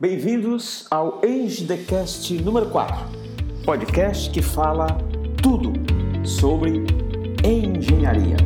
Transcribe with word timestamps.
Bem-vindos 0.00 0.86
ao 0.92 1.20
EngdeCast 1.24 2.32
número 2.34 2.66
4, 2.66 3.04
podcast 3.64 4.30
que 4.30 4.40
fala 4.40 4.86
tudo 5.42 5.72
sobre 6.24 6.84
engenharia. 7.44 8.36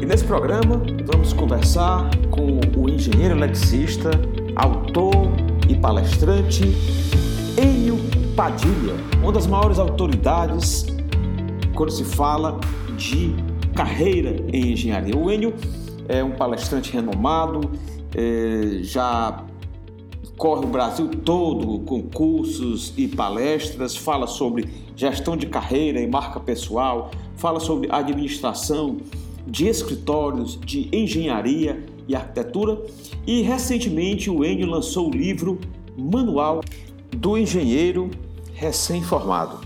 E 0.00 0.04
nesse 0.04 0.24
programa 0.24 0.82
vamos 1.06 1.32
conversar 1.32 2.10
com 2.32 2.58
o 2.76 2.88
engenheiro 2.88 3.36
eletricista, 3.36 4.10
autor 4.56 5.14
e 5.68 5.76
palestrante 5.76 6.64
Enio 7.56 7.98
Padilha, 8.34 8.94
uma 9.22 9.30
das 9.30 9.46
maiores 9.46 9.78
autoridades 9.78 10.84
quando 11.76 11.92
se 11.92 12.02
fala 12.02 12.58
de 12.96 13.36
carreira 13.72 14.30
em 14.52 14.72
engenharia. 14.72 15.16
O 15.16 15.30
Enio 15.30 15.54
é 16.08 16.24
um 16.24 16.32
palestrante 16.32 16.92
renomado, 16.92 17.70
é, 18.14 18.82
já 18.82 19.44
corre 20.36 20.64
o 20.64 20.68
Brasil 20.68 21.08
todo 21.08 21.80
com 21.80 22.02
cursos 22.02 22.92
e 22.96 23.06
palestras, 23.06 23.96
fala 23.96 24.26
sobre 24.26 24.68
gestão 24.96 25.36
de 25.36 25.46
carreira 25.46 26.00
e 26.00 26.06
marca 26.06 26.40
pessoal, 26.40 27.10
fala 27.36 27.60
sobre 27.60 27.88
administração 27.90 28.98
de 29.46 29.66
escritórios, 29.66 30.58
de 30.60 30.88
engenharia 30.92 31.84
e 32.08 32.14
arquitetura. 32.14 32.80
E 33.26 33.42
recentemente 33.42 34.30
o 34.30 34.44
Enio 34.44 34.66
lançou 34.66 35.08
o 35.08 35.10
livro 35.10 35.58
Manual 35.96 36.60
do 37.16 37.36
Engenheiro 37.36 38.10
Recém-Formado. 38.54 39.60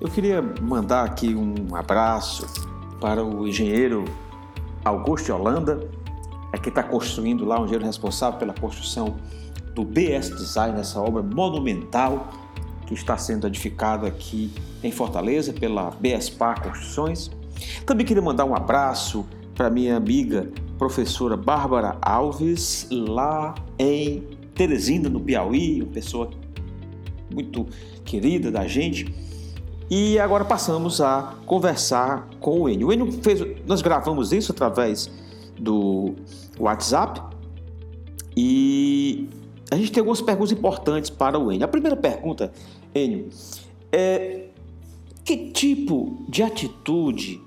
Eu 0.00 0.08
queria 0.08 0.42
mandar 0.42 1.04
aqui 1.04 1.34
um 1.34 1.74
abraço 1.74 2.46
para 3.00 3.24
o 3.24 3.46
engenheiro 3.46 4.04
Augusto 4.84 5.32
Holanda, 5.32 5.88
é 6.56 6.58
quem 6.58 6.70
está 6.70 6.82
construindo 6.82 7.44
lá, 7.44 7.60
um 7.60 7.64
engenheiro 7.64 7.84
responsável 7.84 8.38
pela 8.38 8.54
construção 8.54 9.16
do 9.74 9.84
BS 9.84 10.30
Design, 10.30 10.80
essa 10.80 11.00
obra 11.00 11.22
monumental 11.22 12.28
que 12.86 12.94
está 12.94 13.16
sendo 13.18 13.46
edificada 13.46 14.06
aqui 14.06 14.50
em 14.82 14.90
Fortaleza 14.90 15.52
pela 15.52 15.90
BSPA 15.90 16.54
Construções. 16.54 17.30
Também 17.84 18.06
queria 18.06 18.22
mandar 18.22 18.44
um 18.44 18.54
abraço 18.54 19.26
para 19.54 19.68
minha 19.68 19.96
amiga 19.96 20.50
professora 20.78 21.36
Bárbara 21.36 21.96
Alves, 22.00 22.86
lá 22.90 23.54
em 23.78 24.20
Teresina, 24.54 25.08
no 25.08 25.20
Piauí, 25.20 25.82
uma 25.82 25.92
pessoa 25.92 26.30
muito 27.32 27.66
querida 28.04 28.50
da 28.50 28.66
gente. 28.66 29.14
E 29.90 30.18
agora 30.18 30.44
passamos 30.44 31.00
a 31.00 31.34
conversar 31.44 32.28
com 32.40 32.62
o 32.62 32.68
Enio. 32.68 32.88
O 32.88 32.92
Enio 32.92 33.12
fez, 33.22 33.42
nós 33.66 33.82
gravamos 33.82 34.32
isso 34.32 34.52
através 34.52 35.10
do 35.58 36.14
WhatsApp 36.58 37.20
e 38.36 39.28
a 39.70 39.76
gente 39.76 39.90
tem 39.90 40.00
algumas 40.00 40.20
perguntas 40.20 40.52
importantes 40.52 41.10
para 41.10 41.38
o 41.38 41.50
Enio. 41.50 41.64
A 41.64 41.68
primeira 41.68 41.96
pergunta, 41.96 42.52
Enio, 42.94 43.30
é 43.90 44.48
que 45.24 45.50
tipo 45.50 46.24
de 46.28 46.42
atitude 46.42 47.42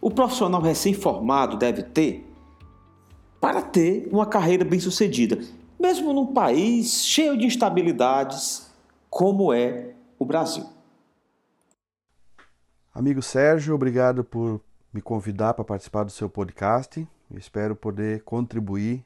o 0.00 0.10
profissional 0.10 0.60
recém-formado 0.60 1.56
deve 1.56 1.82
ter 1.82 2.26
para 3.40 3.62
ter 3.62 4.08
uma 4.12 4.26
carreira 4.26 4.64
bem-sucedida, 4.64 5.38
mesmo 5.78 6.12
num 6.12 6.26
país 6.26 7.04
cheio 7.04 7.38
de 7.38 7.46
instabilidades 7.46 8.70
como 9.08 9.52
é 9.52 9.94
o 10.18 10.24
Brasil? 10.24 10.66
Amigo 12.92 13.22
Sérgio, 13.22 13.74
obrigado 13.74 14.24
por 14.24 14.60
me 14.92 15.00
convidar 15.00 15.54
para 15.54 15.64
participar 15.64 16.04
do 16.04 16.10
seu 16.10 16.28
podcast. 16.28 17.06
Espero 17.36 17.76
poder 17.76 18.22
contribuir 18.24 19.04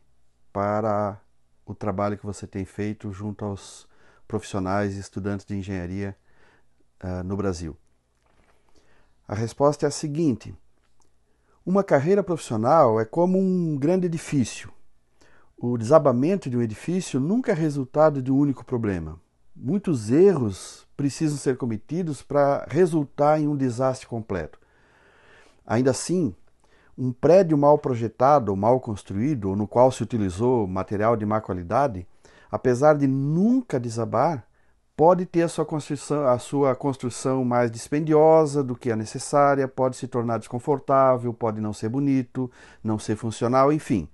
para 0.52 1.20
o 1.66 1.74
trabalho 1.74 2.16
que 2.16 2.24
você 2.24 2.46
tem 2.46 2.64
feito 2.64 3.12
junto 3.12 3.44
aos 3.44 3.86
profissionais 4.26 4.96
e 4.96 5.00
estudantes 5.00 5.44
de 5.44 5.54
engenharia 5.56 6.16
uh, 7.02 7.22
no 7.22 7.36
Brasil. 7.36 7.76
A 9.28 9.34
resposta 9.34 9.86
é 9.86 9.88
a 9.88 9.90
seguinte: 9.90 10.54
uma 11.64 11.84
carreira 11.84 12.22
profissional 12.22 13.00
é 13.00 13.04
como 13.04 13.38
um 13.38 13.76
grande 13.76 14.06
edifício. 14.06 14.72
O 15.56 15.78
desabamento 15.78 16.50
de 16.50 16.56
um 16.56 16.62
edifício 16.62 17.20
nunca 17.20 17.52
é 17.52 17.54
resultado 17.54 18.22
de 18.22 18.30
um 18.30 18.36
único 18.36 18.64
problema. 18.64 19.20
Muitos 19.56 20.10
erros 20.10 20.86
precisam 20.96 21.38
ser 21.38 21.56
cometidos 21.56 22.22
para 22.22 22.66
resultar 22.68 23.40
em 23.40 23.48
um 23.48 23.56
desastre 23.56 24.06
completo. 24.06 24.58
Ainda 25.66 25.92
assim, 25.92 26.34
um 26.96 27.12
prédio 27.12 27.58
mal 27.58 27.78
projetado 27.78 28.50
ou 28.50 28.56
mal 28.56 28.80
construído, 28.80 29.50
ou 29.50 29.56
no 29.56 29.66
qual 29.66 29.90
se 29.90 30.02
utilizou 30.02 30.66
material 30.66 31.16
de 31.16 31.26
má 31.26 31.40
qualidade, 31.40 32.06
apesar 32.50 32.94
de 32.94 33.06
nunca 33.06 33.80
desabar, 33.80 34.46
pode 34.96 35.26
ter 35.26 35.42
a 35.42 35.48
sua 35.48 35.64
construção, 35.64 36.26
a 36.26 36.38
sua 36.38 36.74
construção 36.74 37.44
mais 37.44 37.70
dispendiosa 37.70 38.62
do 38.62 38.76
que 38.76 38.92
a 38.92 38.96
necessária, 38.96 39.66
pode 39.66 39.96
se 39.96 40.06
tornar 40.06 40.38
desconfortável, 40.38 41.34
pode 41.34 41.60
não 41.60 41.72
ser 41.72 41.88
bonito, 41.88 42.50
não 42.82 42.98
ser 42.98 43.16
funcional, 43.16 43.72
enfim. 43.72 44.08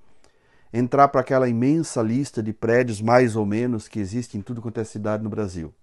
Entrar 0.73 1.09
para 1.09 1.21
aquela 1.21 1.49
imensa 1.49 2.01
lista 2.01 2.43
de 2.43 2.53
prédios 2.53 3.03
mais 3.03 3.37
ou 3.37 3.45
menos 3.45 3.89
que 3.89 3.99
existe 3.99 4.39
em 4.39 4.41
tudo 4.41 4.63
quanto 4.63 4.81
é 4.81 4.85
cidade 4.85 5.23
no 5.23 5.29
Brasil. 5.29 5.75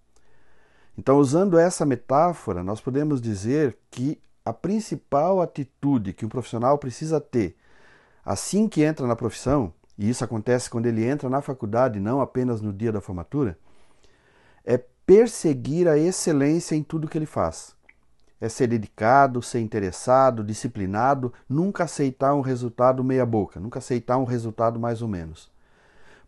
Então, 0.97 1.18
usando 1.18 1.59
essa 1.59 1.86
metáfora, 1.86 2.63
nós 2.63 2.81
podemos 2.81 3.22
dizer 3.22 3.78
que 3.91 4.19
a 4.50 4.53
principal 4.53 5.41
atitude 5.41 6.13
que 6.13 6.25
um 6.25 6.30
profissional 6.30 6.78
precisa 6.78 7.19
ter 7.19 7.58
assim 8.28 8.68
que 8.68 8.84
entra 8.84 9.08
na 9.08 9.16
profissão, 9.16 9.74
e 9.97 10.09
isso 10.09 10.24
acontece 10.24 10.69
quando 10.69 10.85
ele 10.85 11.06
entra 11.06 11.30
na 11.30 11.41
faculdade, 11.41 11.97
não 11.97 12.19
apenas 12.19 12.62
no 12.62 12.74
dia 12.74 12.91
da 12.91 13.00
formatura, 13.00 13.57
é 14.66 14.78
perseguir 15.06 15.88
a 15.88 15.97
excelência 15.97 16.75
em 16.75 16.84
tudo 16.84 17.07
que 17.07 17.18
ele 17.18 17.25
faz. 17.25 17.74
É 18.40 18.50
ser 18.50 18.68
dedicado, 18.68 19.41
ser 19.41 19.62
interessado, 19.62 20.44
disciplinado, 20.44 21.34
nunca 21.47 21.86
aceitar 21.86 22.36
um 22.36 22.41
resultado 22.41 23.03
meia-boca, 23.03 23.62
nunca 23.62 23.80
aceitar 23.80 24.18
um 24.18 24.25
resultado 24.25 24.78
mais 24.78 25.02
ou 25.02 25.07
menos. 25.07 25.50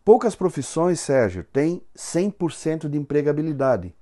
Poucas 0.06 0.36
profissões, 0.36 1.02
Sérgio, 1.02 1.44
têm 1.44 1.84
100% 1.96 2.88
de 2.88 2.98
empregabilidade. 2.98 3.94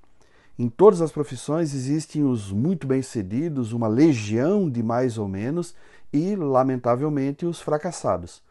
Em 0.60 0.70
todas 0.70 1.02
as 1.02 1.12
profissões 1.12 1.74
existem 1.76 2.24
os 2.24 2.52
muito 2.52 2.88
bem-sucedidos, 2.88 3.74
uma 3.74 3.88
legião 3.88 4.68
de 4.68 4.82
mais 4.82 5.18
ou 5.18 5.28
menos 5.28 5.76
e, 6.12 6.36
lamentavelmente, 6.36 7.46
os 7.46 7.62
fracassados. 7.62 8.42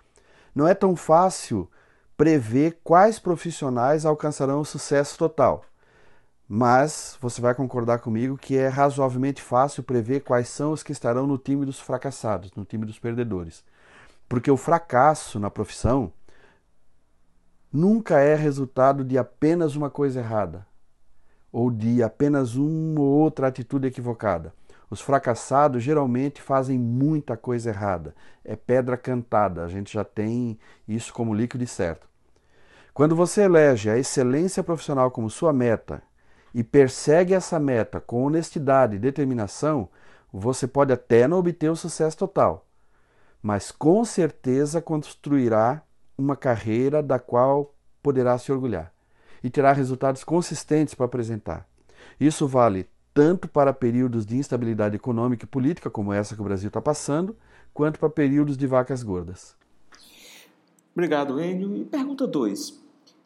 Não 0.55 0.69
é 0.69 0.75
tão 0.75 0.95
fácil 0.95 1.69
prever 2.17 2.79
quais 2.85 3.19
profissionais 3.19 4.07
alcançarão 4.07 4.61
o 4.61 4.65
sucesso 4.65 5.19
total. 5.19 5.65
Mas 6.49 7.19
você 7.21 7.41
vai 7.41 7.57
concordar 7.57 7.99
comigo 7.99 8.39
que 8.39 8.57
é 8.57 8.69
razoavelmente 8.69 9.43
fácil 9.43 9.83
prever 9.83 10.21
quais 10.21 10.49
são 10.49 10.71
os 10.71 10.85
que 10.85 10.93
estarão 10.93 11.27
no 11.27 11.37
time 11.37 11.67
dos 11.67 11.81
fracassados, 11.81 12.53
no 12.55 12.65
time 12.65 12.87
dos 12.87 13.01
perdedores. 13.01 13.65
Porque 14.29 14.51
o 14.51 14.57
fracasso 14.57 15.41
na 15.41 15.51
profissão 15.51 16.13
nunca 17.73 18.21
é 18.21 18.37
resultado 18.37 19.05
de 19.05 19.19
apenas 19.19 19.75
uma 19.75 19.91
coisa 19.91 20.21
errada, 20.21 20.65
ou 21.53 21.71
de 21.71 22.03
apenas 22.03 22.57
uma 22.57 23.01
ou 23.01 23.07
outra 23.07 23.47
atitude 23.49 23.87
equivocada. 23.87 24.53
Os 24.89 25.01
fracassados 25.01 25.83
geralmente 25.83 26.41
fazem 26.41 26.79
muita 26.79 27.37
coisa 27.37 27.71
errada. 27.71 28.15
É 28.45 28.55
pedra 28.55 28.97
cantada, 28.97 29.65
a 29.65 29.69
gente 29.69 29.93
já 29.93 30.05
tem 30.05 30.59
isso 30.87 31.13
como 31.13 31.35
líquido 31.35 31.67
certo. 31.67 32.09
Quando 32.95 33.17
você 33.17 33.43
elege 33.43 33.91
a 33.91 33.99
excelência 33.99 34.63
profissional 34.63 35.11
como 35.11 35.29
sua 35.29 35.53
meta 35.53 36.03
e 36.55 36.63
persegue 36.63 37.35
essa 37.35 37.59
meta 37.59 38.01
com 38.01 38.25
honestidade 38.25 38.97
e 38.97 39.01
determinação, 39.01 39.89
você 40.33 40.67
pode 40.67 40.93
até 40.93 41.27
não 41.27 41.39
obter 41.39 41.71
o 41.71 41.77
sucesso 41.77 42.17
total, 42.17 42.67
mas 43.43 43.71
com 43.71 44.05
certeza 44.05 44.81
construirá 44.81 45.83
uma 46.17 46.37
carreira 46.37 47.03
da 47.03 47.19
qual 47.19 47.75
poderá 48.03 48.39
se 48.39 48.51
orgulhar 48.51 48.96
e 49.47 49.51
terá 49.51 49.73
resultados 49.73 50.25
consistentes 50.25 50.93
para 50.93 51.07
apresentar. 51.07 51.69
Isso 52.19 52.49
vale 52.49 52.89
tanto 53.15 53.47
para 53.47 53.73
períodos 53.73 54.27
de 54.27 54.37
instabilidade 54.37 54.97
econômica 54.97 55.45
e 55.45 55.49
política, 55.49 55.89
como 55.89 56.13
essa 56.13 56.35
que 56.35 56.41
o 56.41 56.45
Brasil 56.45 56.67
está 56.67 56.81
passando, 56.81 57.37
quanto 57.73 58.01
para 58.01 58.11
períodos 58.11 58.57
de 58.57 58.67
vacas 58.67 59.05
gordas. 59.05 59.55
Obrigado, 60.93 61.41
Enio. 61.41 61.77
E 61.77 61.85
pergunta 61.85 62.27
2. 62.27 62.83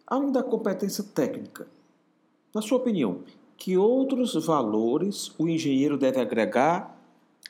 Além 0.07 0.31
da 0.31 0.43
competência 0.43 1.03
técnica, 1.03 1.67
na 2.55 2.61
sua 2.61 2.77
opinião, 2.77 3.23
que 3.57 3.79
outros 3.79 4.35
valores 4.45 5.35
o 5.39 5.49
engenheiro 5.49 5.97
deve 5.97 6.21
agregar 6.21 7.01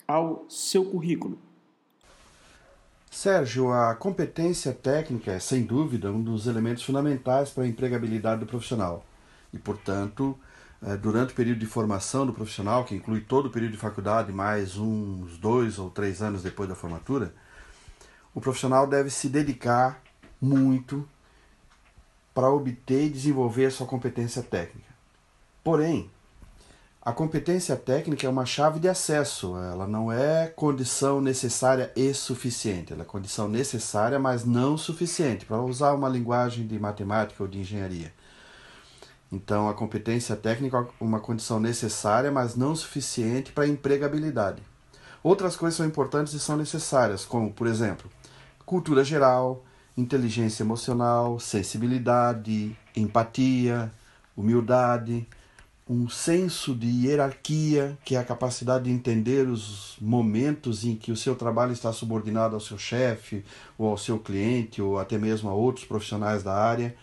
ao 0.06 0.44
seu 0.48 0.84
currículo? 0.84 1.40
Sérgio, 3.10 3.72
a 3.72 3.92
competência 3.96 4.72
técnica 4.72 5.32
é, 5.32 5.40
sem 5.40 5.64
dúvida, 5.64 6.12
um 6.12 6.22
dos 6.22 6.46
elementos 6.46 6.84
fundamentais 6.84 7.50
para 7.50 7.64
a 7.64 7.66
empregabilidade 7.66 8.40
do 8.40 8.46
profissional. 8.46 9.04
E, 9.52 9.58
portanto, 9.58 10.38
eh, 10.80 10.96
durante 10.96 11.32
o 11.32 11.36
período 11.36 11.58
de 11.58 11.66
formação 11.66 12.24
do 12.24 12.32
profissional, 12.32 12.84
que 12.84 12.94
inclui 12.94 13.20
todo 13.20 13.46
o 13.46 13.50
período 13.50 13.72
de 13.72 13.78
faculdade, 13.78 14.32
mais 14.32 14.76
uns 14.78 15.36
dois 15.38 15.76
ou 15.76 15.90
três 15.90 16.22
anos 16.22 16.44
depois 16.44 16.68
da 16.68 16.76
formatura, 16.76 17.34
o 18.32 18.40
profissional 18.40 18.86
deve 18.86 19.10
se 19.10 19.28
dedicar 19.28 20.00
muito 20.40 21.06
para 22.32 22.48
obter 22.48 23.06
e 23.06 23.10
desenvolver 23.10 23.66
a 23.66 23.70
sua 23.72 23.88
competência 23.88 24.40
técnica. 24.40 24.88
Porém, 25.64 26.08
a 27.02 27.12
competência 27.12 27.76
técnica 27.76 28.26
é 28.26 28.30
uma 28.30 28.44
chave 28.44 28.78
de 28.78 28.86
acesso, 28.86 29.56
ela 29.56 29.86
não 29.86 30.12
é 30.12 30.48
condição 30.48 31.18
necessária 31.18 31.90
e 31.96 32.12
suficiente, 32.12 32.92
ela 32.92 33.02
é 33.02 33.06
condição 33.06 33.48
necessária, 33.48 34.18
mas 34.18 34.44
não 34.44 34.76
suficiente, 34.76 35.46
para 35.46 35.62
usar 35.62 35.94
uma 35.94 36.10
linguagem 36.10 36.66
de 36.66 36.78
matemática 36.78 37.42
ou 37.42 37.48
de 37.48 37.58
engenharia. 37.58 38.12
Então, 39.32 39.66
a 39.66 39.74
competência 39.74 40.36
técnica 40.36 40.76
é 40.76 40.86
uma 41.02 41.20
condição 41.20 41.58
necessária, 41.58 42.30
mas 42.30 42.54
não 42.54 42.76
suficiente 42.76 43.50
para 43.50 43.64
a 43.64 43.68
empregabilidade. 43.68 44.62
Outras 45.22 45.56
coisas 45.56 45.78
são 45.78 45.86
importantes 45.86 46.34
e 46.34 46.40
são 46.40 46.56
necessárias, 46.58 47.24
como, 47.24 47.50
por 47.50 47.66
exemplo, 47.66 48.10
cultura 48.66 49.02
geral, 49.02 49.64
inteligência 49.96 50.62
emocional, 50.62 51.40
sensibilidade, 51.40 52.76
empatia, 52.94 53.90
humildade, 54.36 55.26
um 55.90 56.08
senso 56.08 56.72
de 56.72 56.86
hierarquia, 56.86 57.98
que 58.04 58.14
é 58.14 58.18
a 58.20 58.24
capacidade 58.24 58.84
de 58.84 58.92
entender 58.92 59.48
os 59.48 59.96
momentos 60.00 60.84
em 60.84 60.94
que 60.94 61.10
o 61.10 61.16
seu 61.16 61.34
trabalho 61.34 61.72
está 61.72 61.92
subordinado 61.92 62.54
ao 62.54 62.60
seu 62.60 62.78
chefe, 62.78 63.44
ou 63.76 63.88
ao 63.88 63.98
seu 63.98 64.16
cliente, 64.16 64.80
ou 64.80 65.00
até 65.00 65.18
mesmo 65.18 65.50
a 65.50 65.52
outros 65.52 65.84
profissionais 65.84 66.44
da 66.44 66.54
área. 66.54 66.94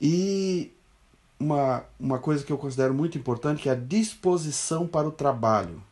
E 0.00 0.72
uma, 1.38 1.84
uma 1.98 2.18
coisa 2.18 2.42
que 2.42 2.50
eu 2.50 2.56
considero 2.56 2.94
muito 2.94 3.18
importante, 3.18 3.64
que 3.64 3.68
é 3.68 3.72
a 3.72 3.74
disposição 3.74 4.86
para 4.86 5.06
o 5.06 5.12
trabalho. 5.12 5.82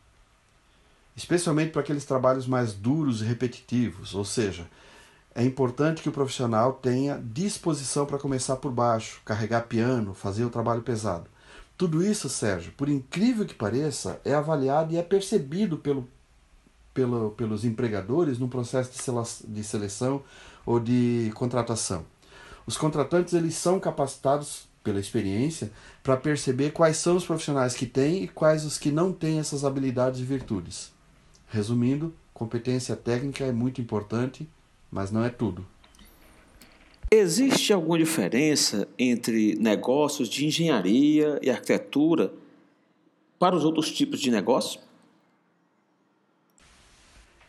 Especialmente 1.15 1.71
para 1.71 1.81
aqueles 1.81 2.05
trabalhos 2.05 2.47
mais 2.47 2.73
duros 2.73 3.21
e 3.21 3.25
repetitivos, 3.25 4.15
ou 4.15 4.25
seja, 4.25 4.67
é 5.35 5.43
importante 5.43 6.01
que 6.01 6.09
o 6.09 6.13
profissional 6.13 6.73
tenha 6.73 7.21
disposição 7.23 8.07
para 8.07 8.17
começar 8.17 8.55
por 8.55 8.71
baixo, 8.71 9.21
carregar 9.23 9.67
piano, 9.67 10.15
fazer 10.15 10.43
o 10.43 10.49
trabalho 10.49 10.81
pesado. 10.81 11.29
Tudo 11.79 12.03
isso, 12.03 12.27
Sérgio, 12.27 12.73
por 12.73 12.89
incrível 12.89 13.45
que 13.45 13.53
pareça, 13.53 14.19
é 14.25 14.33
avaliado 14.33 14.93
e 14.93 14.97
é 14.97 15.01
percebido 15.01 15.77
pelo, 15.77 16.05
pelo, 16.93 17.31
pelos 17.31 17.63
empregadores 17.63 18.37
no 18.37 18.49
processo 18.49 18.91
de 19.47 19.63
seleção 19.63 20.21
ou 20.65 20.77
de 20.77 21.31
contratação. 21.35 22.05
Os 22.67 22.75
contratantes 22.75 23.33
eles 23.33 23.55
são 23.55 23.79
capacitados 23.79 24.67
pela 24.83 24.99
experiência, 24.99 25.71
para 26.03 26.17
perceber 26.17 26.71
quais 26.71 26.97
são 26.97 27.15
os 27.15 27.25
profissionais 27.25 27.75
que 27.75 27.85
têm 27.85 28.23
e 28.23 28.27
quais 28.27 28.65
os 28.65 28.77
que 28.77 28.91
não 28.91 29.13
têm 29.13 29.39
essas 29.39 29.63
habilidades 29.63 30.19
e 30.19 30.25
virtudes. 30.25 30.91
Resumindo, 31.47 32.13
competência 32.33 32.93
técnica 32.97 33.45
é 33.45 33.53
muito 33.53 33.79
importante, 33.79 34.49
mas 34.91 35.11
não 35.11 35.23
é 35.23 35.29
tudo. 35.29 35.65
Existe 37.11 37.73
alguma 37.73 37.97
diferença 37.97 38.87
entre 38.97 39.55
negócios 39.55 40.29
de 40.29 40.45
engenharia 40.45 41.39
e 41.41 41.49
arquitetura 41.49 42.31
para 43.39 43.55
os 43.55 43.65
outros 43.65 43.91
tipos 43.91 44.19
de 44.19 44.29
negócio? 44.29 44.79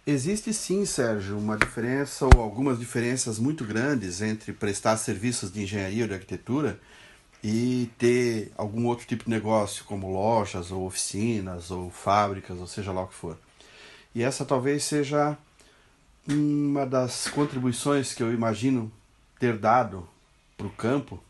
Existe 0.06 0.54
sim, 0.54 0.86
Sérgio, 0.86 1.36
uma 1.36 1.58
diferença 1.58 2.24
ou 2.24 2.40
algumas 2.40 2.78
diferenças 2.78 3.38
muito 3.38 3.62
grandes 3.62 4.22
entre 4.22 4.54
prestar 4.54 4.96
serviços 4.96 5.52
de 5.52 5.62
engenharia 5.62 6.04
ou 6.04 6.08
de 6.08 6.14
arquitetura 6.14 6.80
e 7.44 7.90
ter 7.98 8.50
algum 8.56 8.86
outro 8.86 9.06
tipo 9.06 9.24
de 9.24 9.30
negócio, 9.30 9.84
como 9.84 10.10
lojas 10.10 10.72
ou 10.72 10.86
oficinas 10.86 11.70
ou 11.70 11.90
fábricas, 11.90 12.58
ou 12.58 12.66
seja 12.66 12.92
lá 12.92 13.02
o 13.02 13.08
que 13.08 13.14
for. 13.14 13.38
E 14.14 14.22
essa 14.22 14.42
talvez 14.42 14.84
seja 14.84 15.36
uma 16.26 16.86
das 16.86 17.28
contribuições 17.28 18.14
que 18.14 18.22
eu 18.22 18.32
imagino 18.32 18.90
ter 19.40 19.58
dado 19.58 20.06
para 20.56 20.66
o 20.66 20.70
campo, 20.70 21.20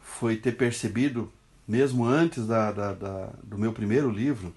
foi 0.00 0.36
ter 0.36 0.56
percebido, 0.56 1.30
mesmo 1.68 2.04
antes 2.04 2.46
da, 2.46 2.72
da, 2.72 2.92
da 2.94 3.30
do 3.44 3.56
meu 3.56 3.72
primeiro 3.72 4.10
livro, 4.10 4.52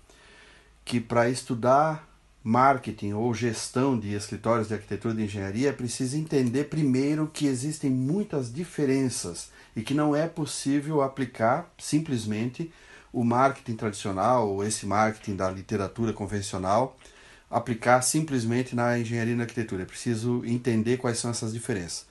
que 0.84 1.00
para 1.00 1.30
estudar 1.30 2.10
marketing 2.44 3.14
ou 3.14 3.34
gestão 3.34 3.98
de 3.98 4.14
escritórios 4.14 4.68
de 4.68 4.74
arquitetura 4.74 5.14
e 5.14 5.18
de 5.18 5.24
engenharia 5.24 5.70
é 5.70 5.74
preciso 5.74 6.18
entender 6.18 6.66
primeiro 6.66 7.30
que 7.32 7.46
existem 7.46 7.90
muitas 7.90 8.52
diferenças 8.52 9.50
e 9.76 9.82
que 9.82 9.94
não 9.94 10.16
é 10.16 10.28
possível 10.28 11.02
aplicar 11.02 11.72
simplesmente 11.78 12.72
o 13.14 13.24
marketing 13.24 13.76
tradicional 13.76 14.50
ou 14.50 14.64
esse 14.64 14.86
marketing 14.86 15.36
da 15.36 15.50
literatura 15.50 16.12
convencional 16.12 16.98
aplicar 17.50 18.02
simplesmente 18.02 18.76
na 18.76 18.98
engenharia 18.98 19.34
e 19.34 19.38
na 19.38 19.44
arquitetura. 19.44 19.84
É 19.84 19.86
preciso 19.86 20.44
entender 20.44 20.98
quais 20.98 21.20
são 21.20 21.30
essas 21.30 21.54
diferenças. 21.54 22.06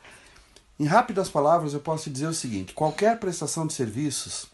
Em 0.83 0.87
rápidas 0.87 1.29
palavras, 1.29 1.75
eu 1.75 1.79
posso 1.79 2.11
dizer 2.11 2.27
o 2.27 2.35
seguinte: 2.35 2.73
qualquer 2.73 3.17
prestação 3.21 3.69
de 3.69 3.73
serviços 3.73 4.49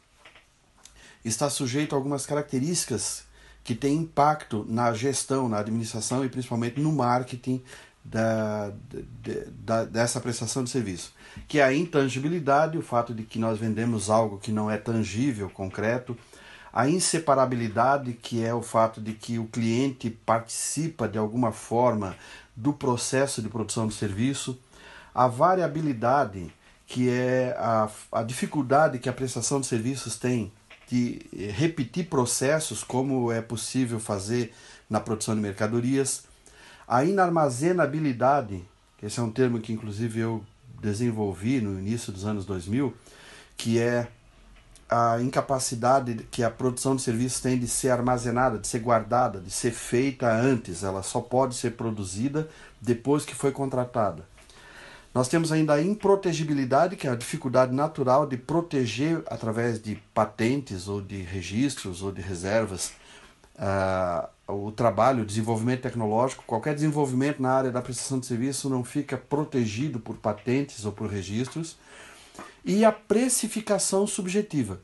está 1.25 1.49
sujeito 1.49 1.95
a 1.95 1.99
algumas 1.99 2.27
características 2.27 3.25
que 3.65 3.75
têm 3.75 3.97
impacto 3.97 4.63
na 4.69 4.93
gestão, 4.93 5.49
na 5.49 5.61
administração 5.61 6.23
e 6.23 6.29
principalmente 6.29 6.79
no 6.81 6.93
marketing 6.93 7.63
da, 8.05 8.71
da, 9.65 9.85
dessa 9.87 10.21
prestação 10.21 10.63
de 10.63 10.69
serviço, 10.69 11.15
que 11.49 11.61
é 11.61 11.65
a 11.65 11.73
intangibilidade, 11.73 12.77
o 12.77 12.83
fato 12.83 13.15
de 13.15 13.23
que 13.23 13.39
nós 13.39 13.59
vendemos 13.59 14.11
algo 14.11 14.37
que 14.37 14.53
não 14.53 14.71
é 14.71 14.77
tangível, 14.77 15.49
concreto, 15.49 16.15
a 16.71 16.87
inseparabilidade, 16.87 18.13
que 18.13 18.45
é 18.45 18.53
o 18.53 18.61
fato 18.61 19.01
de 19.01 19.15
que 19.15 19.39
o 19.39 19.47
cliente 19.47 20.11
participa 20.11 21.09
de 21.09 21.17
alguma 21.17 21.53
forma 21.53 22.15
do 22.55 22.75
processo 22.75 23.41
de 23.41 23.49
produção 23.49 23.87
do 23.87 23.95
serviço, 23.95 24.59
a 25.19 25.27
variabilidade, 25.27 26.49
que 26.87 27.11
é 27.11 27.53
a, 27.59 27.91
a 28.13 28.23
dificuldade 28.23 29.01
que 29.01 29.09
a 29.09 29.13
prestação 29.13 29.61
de 29.61 29.67
serviços 29.67 30.17
tem 30.17 30.53
de 30.87 31.27
repetir 31.57 32.07
processos, 32.07 32.85
como 32.85 33.33
é 33.33 33.43
possível 33.43 33.99
fazer 33.99 34.55
na 34.89 35.01
produção 35.01 35.35
de 35.35 35.41
mercadorias, 35.41 36.23
a 36.87 37.05
inarmazenabilidade, 37.05 38.65
esse 39.03 39.19
é 39.19 39.23
um 39.25 39.31
termo 39.33 39.59
que 39.59 39.73
inclusive 39.73 40.21
eu 40.21 40.45
desenvolvi 40.81 41.61
no 41.61 41.81
início 41.81 42.13
dos 42.13 42.25
anos 42.25 42.47
2000, 42.47 42.95
que 43.57 43.81
é 43.81 44.07
a 44.89 45.21
incapacidade 45.21 46.29
que 46.31 46.45
a 46.45 46.51
produção 46.51 46.95
de 46.95 47.03
serviços 47.03 47.41
tem 47.41 47.59
de 47.59 47.67
ser 47.67 47.91
armazenada, 47.91 48.57
de 48.57 48.69
ser 48.69 48.79
guardada, 48.79 49.41
de 49.41 49.51
ser 49.51 49.73
feita 49.73 50.31
antes. 50.31 50.85
Ela 50.85 51.03
só 51.03 51.21
pode 51.21 51.57
ser 51.57 51.73
produzida 51.73 52.49
depois 52.81 53.25
que 53.25 53.35
foi 53.35 53.51
contratada. 53.51 54.25
Nós 55.15 55.29
temos 55.29 55.51
ainda 55.51 55.75
a 55.75 55.83
improtegibilidade, 55.83 56.97
que 56.97 57.07
é 57.07 57.11
a 57.11 57.17
dificuldade 57.17 57.75
natural 57.75 58.27
de 58.27 58.37
proteger 58.37 59.23
através 59.27 59.81
de 59.81 59.97
patentes 60.13 60.87
ou 60.87 61.01
de 61.01 61.23
registros 61.23 62.03
ou 62.03 62.13
de 62.13 62.21
reservas 62.21 62.93
uh, 63.59 64.29
o 64.53 64.71
trabalho, 64.71 65.23
o 65.23 65.27
desenvolvimento 65.27 65.83
tecnológico, 65.83 66.45
qualquer 66.47 66.75
desenvolvimento 66.75 67.41
na 67.41 67.53
área 67.53 67.71
da 67.71 67.83
prestação 67.83 68.19
de 68.19 68.27
serviço 68.27 68.69
não 68.71 68.85
fica 68.85 69.17
protegido 69.17 69.99
por 69.99 70.17
patentes 70.17 70.85
ou 70.85 70.93
por 70.93 71.11
registros. 71.11 71.77
E 72.65 72.85
a 72.85 72.93
precificação 72.93 74.07
subjetiva. 74.07 74.81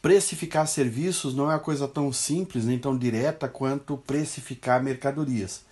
Precificar 0.00 0.66
serviços 0.66 1.34
não 1.34 1.50
é 1.50 1.54
uma 1.54 1.60
coisa 1.60 1.88
tão 1.88 2.12
simples 2.12 2.64
nem 2.64 2.78
tão 2.78 2.96
direta 2.96 3.48
quanto 3.48 3.96
precificar 3.96 4.82
mercadorias. 4.82 5.64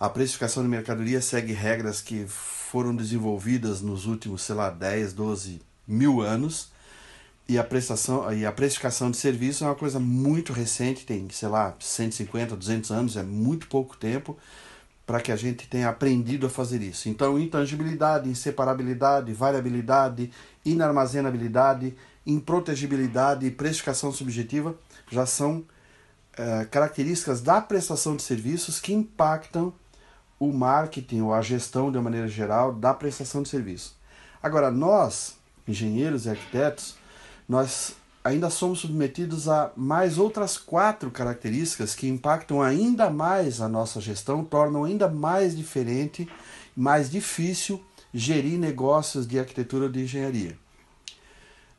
A 0.00 0.08
precificação 0.08 0.62
de 0.62 0.68
mercadorias 0.68 1.24
segue 1.24 1.52
regras 1.52 2.00
que 2.00 2.24
foram 2.28 2.94
desenvolvidas 2.94 3.80
nos 3.80 4.06
últimos, 4.06 4.42
sei 4.42 4.54
lá, 4.54 4.70
10, 4.70 5.12
12 5.12 5.60
mil 5.88 6.20
anos 6.20 6.70
e 7.48 7.58
a 7.58 7.64
prestação 7.64 8.32
e 8.32 8.46
a 8.46 8.52
precificação 8.52 9.10
de 9.10 9.16
serviço 9.16 9.64
é 9.64 9.66
uma 9.66 9.74
coisa 9.74 9.98
muito 9.98 10.52
recente, 10.52 11.04
tem, 11.04 11.28
sei 11.30 11.48
lá, 11.48 11.74
150, 11.80 12.54
200 12.54 12.90
anos, 12.92 13.16
é 13.16 13.22
muito 13.22 13.66
pouco 13.66 13.96
tempo 13.96 14.36
para 15.04 15.20
que 15.20 15.32
a 15.32 15.36
gente 15.36 15.66
tenha 15.66 15.88
aprendido 15.88 16.46
a 16.46 16.50
fazer 16.50 16.82
isso. 16.82 17.08
Então, 17.08 17.38
intangibilidade, 17.38 18.28
inseparabilidade, 18.28 19.32
variabilidade, 19.32 20.30
inarmazenabilidade, 20.64 21.96
improtegibilidade 22.26 23.46
e 23.46 23.50
precificação 23.50 24.12
subjetiva 24.12 24.76
já 25.10 25.24
são 25.24 25.64
é, 26.36 26.66
características 26.66 27.40
da 27.40 27.60
prestação 27.60 28.14
de 28.14 28.22
serviços 28.22 28.78
que 28.78 28.92
impactam 28.92 29.72
o 30.38 30.52
marketing 30.52 31.22
ou 31.22 31.34
a 31.34 31.42
gestão 31.42 31.90
de 31.90 31.98
uma 31.98 32.04
maneira 32.04 32.28
geral 32.28 32.72
da 32.72 32.94
prestação 32.94 33.42
de 33.42 33.48
serviço. 33.48 33.96
Agora, 34.42 34.70
nós, 34.70 35.36
engenheiros 35.66 36.26
e 36.26 36.30
arquitetos, 36.30 36.96
nós 37.48 37.96
ainda 38.22 38.50
somos 38.50 38.80
submetidos 38.80 39.48
a 39.48 39.72
mais 39.76 40.18
outras 40.18 40.56
quatro 40.58 41.10
características 41.10 41.94
que 41.94 42.08
impactam 42.08 42.62
ainda 42.62 43.10
mais 43.10 43.60
a 43.60 43.68
nossa 43.68 44.00
gestão, 44.00 44.44
tornam 44.44 44.84
ainda 44.84 45.08
mais 45.08 45.56
diferente, 45.56 46.28
mais 46.76 47.10
difícil 47.10 47.82
gerir 48.12 48.58
negócios 48.58 49.26
de 49.26 49.38
arquitetura 49.38 49.84
ou 49.84 49.90
de 49.90 50.02
engenharia. 50.02 50.56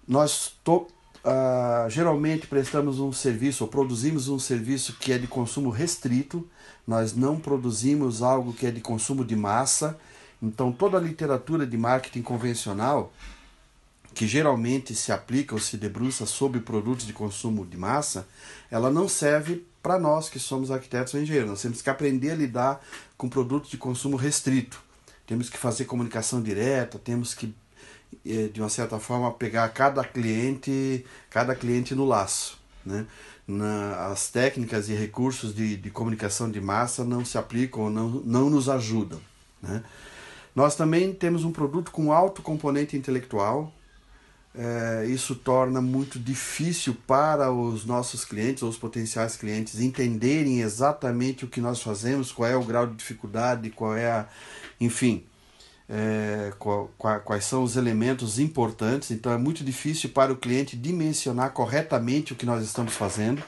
Nós 0.08 0.54
to, 0.63 0.88
uh, 1.24 1.89
geralmente 1.89 2.48
prestamos 2.48 3.00
um 3.00 3.12
serviço 3.12 3.63
ou 3.63 3.70
produzimos 3.70 4.28
um 4.28 4.39
serviço 4.39 4.98
que 5.00 5.12
é 5.13 5.18
de 5.18 5.28
consumo 5.28 5.70
restrito, 5.70 6.48
nós 6.89 7.15
não 7.15 7.39
produzimos 7.39 8.24
algo 8.24 8.51
que 8.51 8.65
é 8.65 8.72
de 8.72 8.81
consumo 8.81 9.24
de 9.24 9.36
massa. 9.36 9.96
Então, 10.41 10.72
toda 10.72 10.98
a 10.98 11.00
literatura 11.00 11.63
de 11.63 11.77
marketing 11.77 12.24
convencional 12.24 13.13
que 14.15 14.25
geralmente 14.25 14.96
se 14.96 15.12
aplica 15.12 15.53
ou 15.53 15.62
se 15.62 15.77
debruça 15.77 16.25
sobre 16.25 16.60
produtos 16.60 17.05
de 17.05 17.13
consumo 17.13 17.63
de 17.63 17.77
massa, 17.77 18.27
ela 18.72 18.89
não 18.89 19.08
serve 19.08 19.63
para 19.84 20.00
nós 20.00 20.29
que 20.29 20.39
somos 20.39 20.72
arquitetos 20.72 21.13
ou 21.13 21.22
engenheiros. 21.22 21.51
Nós 21.51 21.62
temos 21.62 21.79
que 21.79 21.91
aprender 21.91 22.31
a 22.31 22.36
lidar 22.36 22.84
com 23.15 23.29
produtos 23.29 23.69
de 23.69 23.77
consumo 23.77 24.17
restrito. 24.17 24.81
Temos 25.27 25.48
que 25.48 25.60
fazer 25.60 25.86
comunicação 25.86 26.41
direta, 26.41 26.98
temos 26.98 27.36
que 27.36 27.53
eh, 28.25 28.50
de 28.51 28.60
uma 28.60 28.69
certa 28.69 28.98
forma 28.98 29.31
pegar 29.31 29.69
cada 29.69 30.03
cliente, 30.03 31.05
cada 31.29 31.53
cliente 31.53 31.93
no 31.93 32.05
laço, 32.05 32.60
né? 32.84 33.05
Na, 33.51 34.06
as 34.12 34.29
técnicas 34.29 34.89
e 34.89 34.94
recursos 34.94 35.56
de, 35.56 35.75
de 35.75 35.89
comunicação 35.89 36.51
de 36.51 36.62
massa 36.62 37.03
não 37.03 37.25
se 37.25 37.36
aplicam 37.36 37.89
não, 37.89 38.08
não 38.08 38.48
nos 38.48 38.70
ajudam. 38.70 39.20
Né? 39.60 39.84
Nós 40.56 40.75
também 40.75 41.13
temos 41.13 41.44
um 41.44 41.51
produto 41.51 41.89
com 41.89 42.12
alto 42.12 42.44
componente 42.44 42.96
intelectual, 42.96 43.74
é, 44.53 45.06
isso 45.08 45.36
torna 45.36 45.79
muito 45.79 46.20
difícil 46.20 46.96
para 47.08 47.51
os 47.51 47.86
nossos 47.86 48.25
clientes 48.25 48.63
ou 48.63 48.70
os 48.70 48.77
potenciais 48.77 49.36
clientes 49.36 49.79
entenderem 49.79 50.62
exatamente 50.62 51.46
o 51.46 51.48
que 51.48 51.62
nós 51.62 51.82
fazemos, 51.82 52.32
qual 52.32 52.50
é 52.50 52.56
o 52.56 52.63
grau 52.63 52.88
de 52.88 52.96
dificuldade, 52.96 53.70
qual 53.70 53.96
é 53.96 54.12
a. 54.12 54.27
Enfim, 54.82 55.24
é, 55.89 56.53
quais 57.25 57.46
são 57.46 57.63
os 57.63 57.75
elementos 57.75 58.38
importantes. 58.38 59.10
Então 59.10 59.31
é 59.31 59.38
muito 59.38 59.63
difícil 59.63 60.12
para 60.12 60.31
o 60.31 60.38
cliente 60.38 60.77
dimensionar 60.77 61.51
corretamente 61.51 62.34
o 62.34 62.36
que 62.36 62.46
nós 62.46 62.63
estamos 62.63 62.93
fazendo. 62.93 63.41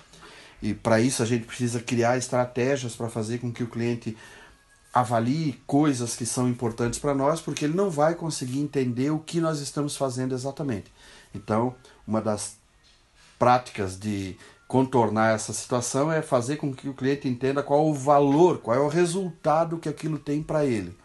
E 0.62 0.74
para 0.74 1.00
isso 1.00 1.22
a 1.22 1.26
gente 1.26 1.46
precisa 1.46 1.80
criar 1.80 2.18
estratégias 2.18 2.96
para 2.96 3.10
fazer 3.10 3.40
com 3.40 3.52
que 3.52 3.64
o 3.64 3.68
cliente 3.68 4.18
avalie 4.94 5.62
coisas 5.66 6.16
que 6.16 6.26
são 6.26 6.50
importantes 6.50 7.00
para 7.00 7.16
nós, 7.16 7.40
porque 7.40 7.66
ele 7.66 7.76
não 7.76 7.90
vai 7.90 8.14
conseguir 8.14 8.60
entender 8.60 9.10
o 9.10 9.20
que 9.20 9.40
nós 9.40 9.60
estamos 9.60 9.96
fazendo 9.96 10.36
exatamente. 10.36 10.92
Então, 11.34 11.74
uma 12.06 12.22
das 12.22 12.58
práticas 13.40 13.98
de 13.98 14.38
contornar 14.68 15.34
essa 15.34 15.54
situação 15.54 16.12
é 16.12 16.22
fazer 16.22 16.58
com 16.58 16.74
que 16.74 16.90
o 16.90 16.94
cliente 16.94 17.28
entenda 17.28 17.64
qual 17.64 17.88
o 17.88 17.94
valor, 17.94 18.60
qual 18.60 18.76
é 18.76 18.80
o 18.80 18.88
resultado 18.88 19.78
que 19.78 19.90
aquilo 19.90 20.20
tem 20.20 20.44
para 20.44 20.66
ele. 20.66 20.96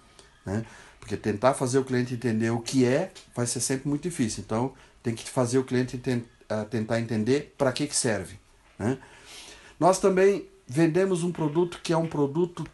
Né? 0.45 0.65
Porque 1.07 1.17
tentar 1.17 1.55
fazer 1.55 1.79
o 1.79 1.85
cliente 1.85 2.15
entender 2.15 2.51
o 2.51 2.59
que 2.59 2.85
é 2.85 3.13
vai 3.33 3.47
ser 3.47 3.61
sempre 3.61 3.89
muito 3.89 4.03
difícil. 4.03 4.43
Então, 4.45 4.73
tem 5.05 5.15
que 5.15 5.31
fazer 5.31 5.57
o 5.57 5.63
cliente 5.63 6.01
eh, 6.49 6.65
tentar 6.69 6.99
entender 6.99 7.55
para 7.57 7.71
que, 7.71 7.87
que 7.87 7.95
serve. 7.95 8.37
Né? 8.77 8.99
Nós 9.79 10.01
também 10.01 10.49
vendemos 10.67 11.23
um 11.23 11.31
produto 11.31 11.79
que 11.81 11.93
é 11.93 11.97
um 11.97 12.09
produto 12.09 12.67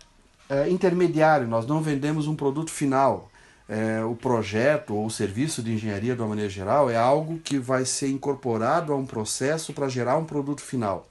é, 0.48 0.66
intermediário, 0.70 1.46
nós 1.46 1.66
não 1.66 1.82
vendemos 1.82 2.26
um 2.26 2.34
produto 2.34 2.70
final. 2.70 3.30
É, 3.68 4.02
o 4.02 4.16
projeto 4.16 4.94
ou 4.94 5.04
o 5.04 5.10
serviço 5.10 5.62
de 5.62 5.74
engenharia, 5.74 6.14
de 6.14 6.22
uma 6.22 6.28
maneira 6.28 6.48
geral, 6.48 6.88
é 6.88 6.96
algo 6.96 7.38
que 7.38 7.58
vai 7.58 7.84
ser 7.84 8.08
incorporado 8.08 8.94
a 8.94 8.96
um 8.96 9.04
processo 9.04 9.74
para 9.74 9.90
gerar 9.90 10.16
um 10.16 10.24
produto 10.24 10.62
final. 10.62 11.06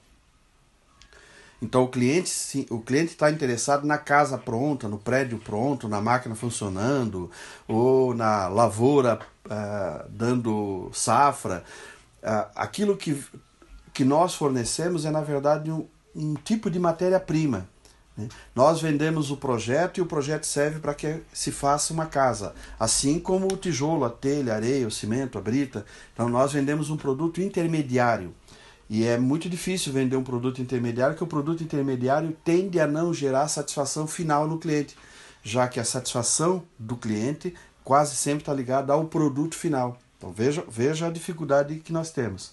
Então 1.62 1.84
o 1.84 1.88
cliente 1.88 2.66
o 2.70 2.80
cliente 2.80 3.12
está 3.12 3.30
interessado 3.30 3.86
na 3.86 3.96
casa 3.96 4.36
pronta, 4.36 4.88
no 4.88 4.98
prédio 4.98 5.38
pronto, 5.38 5.88
na 5.88 6.00
máquina 6.00 6.34
funcionando 6.34 7.30
ou 7.68 8.12
na 8.12 8.48
lavoura 8.48 9.20
uh, 9.46 10.08
dando 10.10 10.90
safra. 10.92 11.62
Uh, 12.20 12.50
aquilo 12.56 12.96
que, 12.96 13.24
que 13.94 14.04
nós 14.04 14.34
fornecemos 14.34 15.04
é 15.04 15.10
na 15.12 15.20
verdade 15.20 15.70
um, 15.70 15.86
um 16.14 16.34
tipo 16.34 16.68
de 16.68 16.80
matéria-prima 16.80 17.68
né? 18.16 18.28
Nós 18.54 18.80
vendemos 18.80 19.30
o 19.30 19.36
projeto 19.36 19.98
e 19.98 20.00
o 20.00 20.06
projeto 20.06 20.44
serve 20.44 20.80
para 20.80 20.94
que 20.94 21.22
se 21.32 21.50
faça 21.50 21.92
uma 21.92 22.06
casa, 22.06 22.54
assim 22.78 23.18
como 23.18 23.46
o 23.46 23.56
tijolo, 23.56 24.04
a 24.04 24.10
telha, 24.10 24.52
a 24.52 24.56
areia, 24.56 24.86
o 24.86 24.90
cimento, 24.90 25.38
a 25.38 25.40
brita. 25.40 25.84
Então 26.12 26.28
nós 26.28 26.52
vendemos 26.52 26.90
um 26.90 26.96
produto 26.96 27.40
intermediário. 27.40 28.34
E 28.92 29.06
é 29.06 29.16
muito 29.16 29.48
difícil 29.48 29.90
vender 29.90 30.16
um 30.16 30.22
produto 30.22 30.60
intermediário, 30.60 31.14
porque 31.14 31.24
o 31.24 31.26
produto 31.26 31.64
intermediário 31.64 32.36
tende 32.44 32.78
a 32.78 32.86
não 32.86 33.14
gerar 33.14 33.48
satisfação 33.48 34.06
final 34.06 34.46
no 34.46 34.58
cliente, 34.58 34.94
já 35.42 35.66
que 35.66 35.80
a 35.80 35.84
satisfação 35.84 36.62
do 36.78 36.94
cliente 36.94 37.54
quase 37.82 38.14
sempre 38.14 38.42
está 38.42 38.52
ligada 38.52 38.92
ao 38.92 39.06
produto 39.06 39.54
final. 39.54 39.96
Então 40.18 40.30
veja, 40.30 40.62
veja 40.68 41.06
a 41.06 41.10
dificuldade 41.10 41.76
que 41.76 41.90
nós 41.90 42.10
temos. 42.10 42.52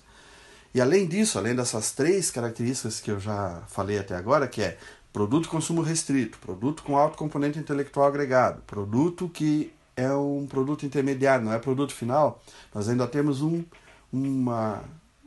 E 0.73 0.79
além 0.79 1.09
disso, 1.09 1.37
além 1.37 1.53
dessas 1.53 1.91
três 1.91 2.31
características 2.31 3.01
que 3.01 3.11
eu 3.11 3.19
já 3.19 3.61
falei 3.67 3.99
até 3.99 4.15
agora, 4.15 4.47
que 4.47 4.61
é 4.61 4.77
produto 5.11 5.49
consumo 5.49 5.81
restrito, 5.81 6.37
produto 6.37 6.83
com 6.83 6.97
alto 6.97 7.17
componente 7.17 7.59
intelectual 7.59 8.07
agregado, 8.07 8.61
produto 8.61 9.27
que 9.27 9.73
é 9.93 10.09
um 10.13 10.47
produto 10.47 10.85
intermediário, 10.85 11.43
não 11.43 11.51
é 11.51 11.59
produto 11.59 11.93
final, 11.93 12.41
nós 12.73 12.87
ainda 12.87 13.05
temos 13.05 13.41
um, 13.41 13.61
uma 14.09 14.81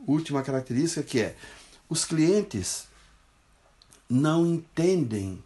última 0.07 0.41
característica 0.41 1.03
que 1.03 1.19
é 1.19 1.35
os 1.89 2.05
clientes 2.05 2.87
não 4.09 4.45
entendem 4.45 5.43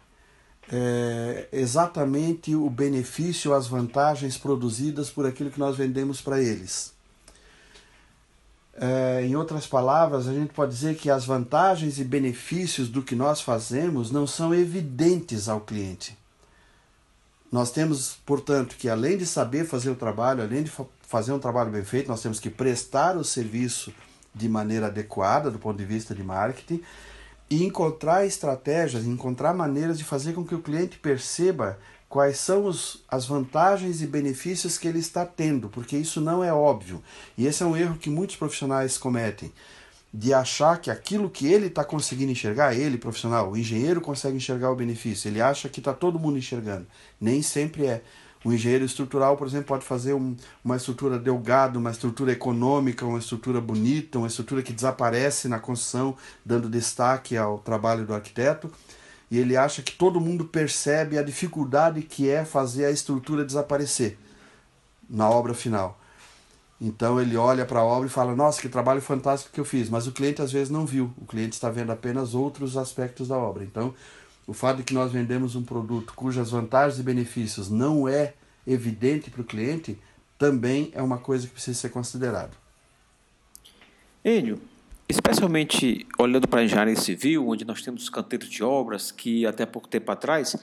é, 0.70 1.48
exatamente 1.52 2.54
o 2.54 2.68
benefício, 2.68 3.54
as 3.54 3.66
vantagens 3.66 4.36
produzidas 4.36 5.10
por 5.10 5.26
aquilo 5.26 5.50
que 5.50 5.58
nós 5.58 5.76
vendemos 5.76 6.20
para 6.20 6.40
eles. 6.40 6.92
É, 8.80 9.24
em 9.24 9.34
outras 9.34 9.66
palavras, 9.66 10.28
a 10.28 10.32
gente 10.32 10.52
pode 10.52 10.72
dizer 10.72 10.96
que 10.96 11.10
as 11.10 11.24
vantagens 11.24 11.98
e 11.98 12.04
benefícios 12.04 12.88
do 12.88 13.02
que 13.02 13.16
nós 13.16 13.40
fazemos 13.40 14.10
não 14.10 14.26
são 14.26 14.54
evidentes 14.54 15.48
ao 15.48 15.60
cliente. 15.60 16.16
Nós 17.50 17.72
temos, 17.72 18.18
portanto, 18.26 18.76
que 18.76 18.88
além 18.88 19.16
de 19.16 19.26
saber 19.26 19.66
fazer 19.66 19.90
o 19.90 19.96
trabalho, 19.96 20.42
além 20.42 20.62
de 20.62 20.72
fazer 21.02 21.32
um 21.32 21.38
trabalho 21.38 21.70
bem 21.70 21.82
feito, 21.82 22.08
nós 22.08 22.22
temos 22.22 22.38
que 22.38 22.50
prestar 22.50 23.16
o 23.16 23.24
serviço 23.24 23.92
de 24.38 24.48
maneira 24.48 24.86
adequada 24.86 25.50
do 25.50 25.58
ponto 25.58 25.76
de 25.76 25.84
vista 25.84 26.14
de 26.14 26.22
marketing 26.22 26.80
e 27.50 27.64
encontrar 27.64 28.24
estratégias, 28.24 29.04
encontrar 29.04 29.52
maneiras 29.54 29.98
de 29.98 30.04
fazer 30.04 30.32
com 30.32 30.44
que 30.44 30.54
o 30.54 30.62
cliente 30.62 30.98
perceba 30.98 31.78
quais 32.08 32.38
são 32.38 32.64
os, 32.64 33.04
as 33.08 33.26
vantagens 33.26 34.00
e 34.00 34.06
benefícios 34.06 34.78
que 34.78 34.88
ele 34.88 34.98
está 34.98 35.26
tendo, 35.26 35.68
porque 35.68 35.96
isso 35.96 36.20
não 36.20 36.42
é 36.42 36.52
óbvio. 36.52 37.02
E 37.36 37.46
esse 37.46 37.62
é 37.62 37.66
um 37.66 37.76
erro 37.76 37.98
que 37.98 38.08
muitos 38.08 38.36
profissionais 38.36 38.96
cometem, 38.96 39.52
de 40.12 40.32
achar 40.32 40.80
que 40.80 40.90
aquilo 40.90 41.28
que 41.28 41.46
ele 41.46 41.66
está 41.66 41.84
conseguindo 41.84 42.32
enxergar, 42.32 42.74
ele, 42.74 42.96
profissional, 42.96 43.50
o 43.50 43.56
engenheiro 43.56 44.00
consegue 44.00 44.36
enxergar 44.36 44.70
o 44.70 44.76
benefício, 44.76 45.28
ele 45.28 45.40
acha 45.40 45.68
que 45.68 45.80
está 45.80 45.92
todo 45.92 46.18
mundo 46.18 46.38
enxergando. 46.38 46.86
Nem 47.20 47.42
sempre 47.42 47.86
é. 47.86 48.02
O 48.44 48.52
engenheiro 48.52 48.84
estrutural, 48.84 49.36
por 49.36 49.46
exemplo, 49.46 49.66
pode 49.66 49.84
fazer 49.84 50.14
um, 50.14 50.36
uma 50.64 50.76
estrutura 50.76 51.18
delgada, 51.18 51.78
uma 51.78 51.90
estrutura 51.90 52.32
econômica, 52.32 53.04
uma 53.04 53.18
estrutura 53.18 53.60
bonita, 53.60 54.18
uma 54.18 54.28
estrutura 54.28 54.62
que 54.62 54.72
desaparece 54.72 55.48
na 55.48 55.58
construção, 55.58 56.16
dando 56.44 56.68
destaque 56.68 57.36
ao 57.36 57.58
trabalho 57.58 58.06
do 58.06 58.14
arquiteto 58.14 58.70
e 59.30 59.38
ele 59.38 59.56
acha 59.56 59.82
que 59.82 59.92
todo 59.92 60.20
mundo 60.20 60.44
percebe 60.44 61.18
a 61.18 61.22
dificuldade 61.22 62.02
que 62.02 62.30
é 62.30 62.44
fazer 62.44 62.86
a 62.86 62.90
estrutura 62.90 63.44
desaparecer 63.44 64.18
na 65.08 65.28
obra 65.28 65.52
final. 65.52 65.98
Então 66.80 67.20
ele 67.20 67.36
olha 67.36 67.66
para 67.66 67.80
a 67.80 67.84
obra 67.84 68.06
e 68.06 68.10
fala: 68.10 68.34
Nossa, 68.34 68.60
que 68.60 68.68
trabalho 68.68 69.02
fantástico 69.02 69.52
que 69.52 69.60
eu 69.60 69.64
fiz. 69.64 69.90
Mas 69.90 70.06
o 70.06 70.12
cliente 70.12 70.40
às 70.40 70.52
vezes 70.52 70.70
não 70.70 70.86
viu, 70.86 71.12
o 71.18 71.26
cliente 71.26 71.54
está 71.54 71.68
vendo 71.68 71.90
apenas 71.90 72.34
outros 72.34 72.76
aspectos 72.76 73.28
da 73.28 73.36
obra. 73.36 73.64
Então, 73.64 73.92
o 74.48 74.54
fato 74.54 74.78
de 74.78 74.82
que 74.82 74.94
nós 74.94 75.12
vendemos 75.12 75.54
um 75.54 75.62
produto 75.62 76.14
cujas 76.16 76.50
vantagens 76.50 76.98
e 76.98 77.02
benefícios 77.02 77.68
não 77.68 78.08
é 78.08 78.32
evidente 78.66 79.30
para 79.30 79.42
o 79.42 79.44
cliente 79.44 79.98
também 80.38 80.90
é 80.94 81.02
uma 81.02 81.18
coisa 81.18 81.46
que 81.46 81.52
precisa 81.52 81.78
ser 81.78 81.90
considerado. 81.90 82.56
Enio, 84.24 84.58
especialmente 85.06 86.06
olhando 86.18 86.48
para 86.48 86.60
a 86.60 86.64
engenharia 86.64 86.96
civil, 86.96 87.46
onde 87.46 87.62
nós 87.66 87.82
temos 87.82 88.08
canteiros 88.08 88.48
de 88.48 88.64
obras 88.64 89.12
que 89.12 89.44
até 89.44 89.66
pouco 89.66 89.86
tempo 89.86 90.10
atrás 90.10 90.56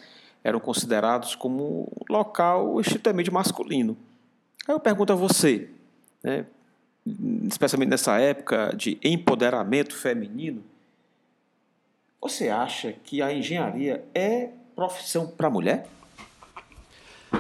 eram 0.44 0.60
considerados 0.60 1.36
como 1.36 1.88
local 2.10 2.82
estritamente 2.82 3.30
masculino. 3.30 3.96
Aí 4.68 4.74
eu 4.74 4.80
pergunto 4.80 5.14
a 5.14 5.16
você, 5.16 5.70
né, 6.24 6.48
especialmente 7.48 7.90
nessa 7.90 8.18
época 8.20 8.74
de 8.76 8.98
empoderamento 9.04 9.96
feminino, 9.96 10.64
você 12.22 12.50
acha 12.50 12.92
que 12.92 13.22
a 13.22 13.34
engenharia 13.34 14.04
é 14.14 14.50
profissão 14.76 15.28
para 15.28 15.50
mulher? 15.50 15.88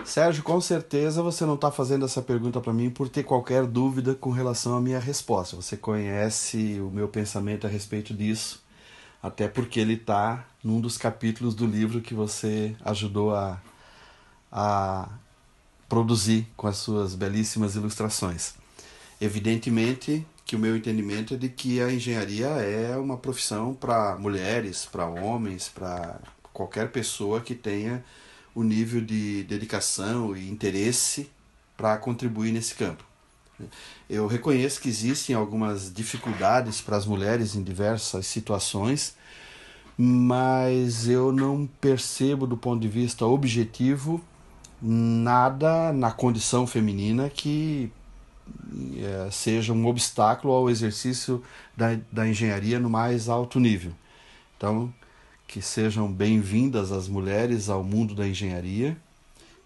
Sérgio, 0.04 0.44
com 0.44 0.60
certeza 0.60 1.24
você 1.24 1.46
não 1.46 1.56
está 1.56 1.72
fazendo 1.72 2.06
essa 2.06 2.22
pergunta 2.22 2.60
para 2.60 2.74
mim 2.74 2.90
por 2.90 3.08
ter 3.08 3.24
qualquer 3.24 3.66
dúvida 3.66 4.14
com 4.14 4.30
relação 4.30 4.76
à 4.76 4.82
minha 4.82 5.00
resposta. 5.00 5.56
Você 5.56 5.78
conhece 5.78 6.80
o 6.80 6.90
meu 6.92 7.08
pensamento 7.08 7.66
a 7.66 7.70
respeito 7.70 8.14
disso, 8.14 8.64
até 9.22 9.48
porque 9.48 9.80
ele 9.80 9.94
está 9.94 10.46
num 10.64 10.82
dos 10.82 10.98
capítulos 10.98 11.56
do 11.56 11.66
livro 11.66 12.02
que 12.02 12.14
você 12.14 12.76
ajudou 12.84 13.34
a, 13.34 13.62
a 14.52 15.10
produzir 15.88 16.48
com 16.58 16.68
as 16.68 16.78
suas 16.78 17.16
belíssimas 17.16 17.76
ilustrações. 17.76 18.54
Evidentemente 19.20 20.26
que 20.46 20.56
o 20.56 20.60
meu 20.60 20.78
entendimento 20.78 21.34
é 21.34 21.38
de 21.38 21.50
que 21.50 21.82
a 21.82 21.92
engenharia 21.92 22.48
é 22.48 22.96
uma 22.96 23.18
profissão 23.18 23.74
para 23.74 24.16
mulheres, 24.16 24.86
para 24.86 25.08
homens, 25.08 25.68
para 25.68 26.20
qualquer 26.54 26.92
pessoa 26.92 27.42
que 27.42 27.56
tenha 27.56 28.06
o 28.54 28.64
nível 28.64 29.02
de 29.02 29.44
dedicação 29.44 30.38
e 30.38 30.50
interesse 30.50 31.30
para 31.76 31.98
contribuir 31.98 32.52
nesse 32.52 32.76
campo. 32.76 33.04
Eu 34.08 34.28
reconheço 34.28 34.80
que 34.80 34.88
existem 34.88 35.36
algumas 35.36 35.92
dificuldades 35.92 36.80
para 36.80 36.96
as 36.96 37.06
mulheres 37.06 37.56
em 37.56 37.64
diversas 37.64 38.28
situações, 38.28 39.16
mas 39.98 41.08
eu 41.08 41.32
não 41.32 41.68
percebo 41.82 42.46
do 42.46 42.56
ponto 42.56 42.82
de 42.82 42.88
vista 42.88 43.26
objetivo 43.26 44.22
nada 44.82 45.92
na 45.92 46.12
condição 46.12 46.68
feminina 46.68 47.30
que 47.30 47.92
seja 49.32 49.74
um 49.74 49.86
obstáculo 49.88 50.54
ao 50.54 50.70
exercício 50.70 51.44
da, 51.76 51.98
da 52.12 52.28
engenharia 52.28 52.80
no 52.80 52.90
mais 52.90 53.30
alto 53.30 53.60
nível. 53.60 53.92
Então, 54.58 54.94
que 55.48 55.62
sejam 55.62 56.12
bem-vindas 56.12 56.92
as 56.92 57.08
mulheres 57.08 57.70
ao 57.70 57.84
mundo 57.84 58.16
da 58.16 58.28
engenharia 58.28 58.98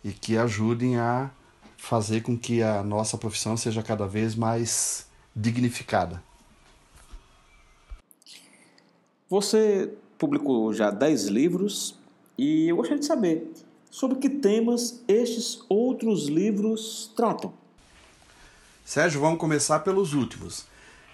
e 0.03 0.11
que 0.11 0.37
ajudem 0.37 0.97
a 0.97 1.31
fazer 1.77 2.21
com 2.21 2.37
que 2.37 2.61
a 2.61 2.83
nossa 2.83 3.17
profissão 3.17 3.55
seja 3.55 3.81
cada 3.81 4.05
vez 4.05 4.35
mais 4.35 5.07
dignificada. 5.35 6.21
Você 9.29 9.93
publicou 10.17 10.73
já 10.73 10.89
10 10.89 11.27
livros 11.27 11.95
e 12.37 12.67
eu 12.67 12.75
gostaria 12.75 12.99
de 12.99 13.05
saber 13.05 13.51
sobre 13.89 14.17
que 14.17 14.29
temas 14.29 15.03
estes 15.07 15.63
outros 15.69 16.27
livros 16.27 17.11
tratam. 17.15 17.53
Sérgio, 18.89 19.21
vamos 19.21 19.37
começar 19.37 19.81
pelos 19.81 20.15
últimos. 20.15 20.65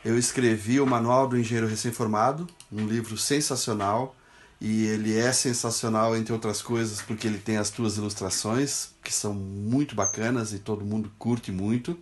Eu 0.05 0.17
escrevi 0.17 0.79
o 0.79 0.85
Manual 0.85 1.27
do 1.27 1.37
Engenheiro 1.37 1.67
Recém-Formado, 1.67 2.47
um 2.71 2.87
livro 2.87 3.17
sensacional, 3.17 4.15
e 4.61 4.85
ele 4.85 5.19
é 5.19 5.33
sensacional, 5.33 6.15
entre 6.15 6.31
outras 6.31 6.61
coisas, 6.61 7.01
porque 7.01 7.27
ele 7.27 7.37
tem 7.37 7.57
as 7.57 7.69
tuas 7.69 7.97
ilustrações, 7.97 8.91
que 9.03 9.13
são 9.13 9.33
muito 9.33 9.93
bacanas 9.93 10.53
e 10.53 10.59
todo 10.59 10.85
mundo 10.85 11.11
curte 11.19 11.51
muito. 11.51 11.99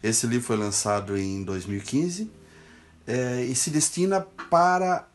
Esse 0.00 0.28
livro 0.28 0.46
foi 0.46 0.56
lançado 0.56 1.18
em 1.18 1.42
2015 1.42 2.30
é, 3.04 3.42
e 3.42 3.54
se 3.56 3.70
destina 3.70 4.20
para 4.48 5.08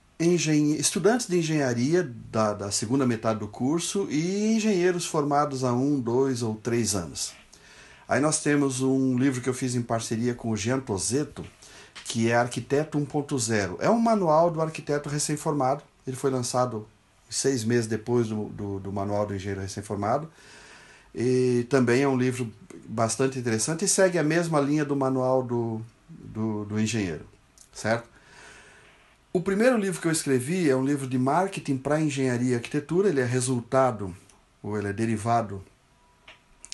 estudantes 0.78 1.26
de 1.26 1.38
engenharia 1.38 2.04
da, 2.30 2.52
da 2.52 2.70
segunda 2.70 3.08
metade 3.08 3.40
do 3.40 3.48
curso 3.48 4.10
e 4.12 4.58
engenheiros 4.58 5.06
formados 5.06 5.64
há 5.64 5.72
um, 5.72 5.98
dois 6.02 6.44
ou 6.44 6.56
três 6.56 6.96
anos. 6.96 7.39
Aí 8.10 8.20
nós 8.20 8.42
temos 8.42 8.82
um 8.82 9.16
livro 9.20 9.40
que 9.40 9.48
eu 9.48 9.54
fiz 9.54 9.76
em 9.76 9.84
parceria 9.84 10.34
com 10.34 10.50
o 10.50 10.58
Jean 10.58 10.80
Tozeto, 10.80 11.46
que 12.06 12.32
é 12.32 12.36
Arquiteto 12.36 12.98
1.0. 12.98 13.78
É 13.80 13.88
um 13.88 14.00
manual 14.00 14.50
do 14.50 14.60
arquiteto 14.60 15.08
recém-formado. 15.08 15.84
Ele 16.08 16.18
foi 16.18 16.32
lançado 16.32 16.88
seis 17.30 17.64
meses 17.64 17.86
depois 17.86 18.28
do, 18.28 18.46
do, 18.46 18.80
do 18.80 18.92
Manual 18.92 19.28
do 19.28 19.36
Engenheiro 19.36 19.62
Recém-Formado. 19.62 20.28
E 21.14 21.68
também 21.70 22.02
é 22.02 22.08
um 22.08 22.18
livro 22.18 22.52
bastante 22.88 23.38
interessante 23.38 23.86
e 23.86 23.88
segue 23.88 24.18
a 24.18 24.24
mesma 24.24 24.60
linha 24.60 24.84
do 24.84 24.96
Manual 24.96 25.44
do, 25.44 25.80
do, 26.10 26.66
do 26.66 26.80
Engenheiro, 26.80 27.26
certo? 27.72 28.10
O 29.32 29.40
primeiro 29.40 29.78
livro 29.78 30.02
que 30.02 30.08
eu 30.08 30.12
escrevi 30.12 30.68
é 30.68 30.76
um 30.76 30.84
livro 30.84 31.06
de 31.06 31.20
marketing 31.20 31.78
para 31.78 32.02
engenharia 32.02 32.54
e 32.54 32.56
arquitetura. 32.56 33.10
Ele 33.10 33.22
é 33.22 33.26
resultado, 33.26 34.16
ou 34.64 34.76
ele 34.76 34.88
é 34.88 34.94
derivado 34.94 35.64